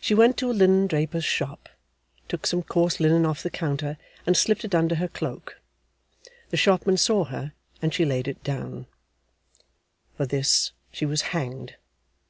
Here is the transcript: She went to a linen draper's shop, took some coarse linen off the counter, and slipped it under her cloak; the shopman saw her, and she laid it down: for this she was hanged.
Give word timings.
She 0.00 0.14
went 0.14 0.38
to 0.38 0.50
a 0.50 0.56
linen 0.56 0.86
draper's 0.86 1.26
shop, 1.26 1.68
took 2.26 2.46
some 2.46 2.62
coarse 2.62 3.00
linen 3.00 3.26
off 3.26 3.42
the 3.42 3.50
counter, 3.50 3.98
and 4.26 4.34
slipped 4.34 4.64
it 4.64 4.74
under 4.74 4.94
her 4.94 5.08
cloak; 5.08 5.60
the 6.48 6.56
shopman 6.56 6.96
saw 6.96 7.24
her, 7.24 7.52
and 7.82 7.92
she 7.92 8.06
laid 8.06 8.28
it 8.28 8.42
down: 8.42 8.86
for 10.16 10.24
this 10.24 10.72
she 10.90 11.04
was 11.04 11.20
hanged. 11.36 11.76